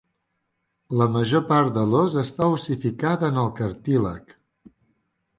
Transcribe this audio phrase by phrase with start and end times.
[1.01, 4.33] La major part de l"ós està ossificada en el cartílag.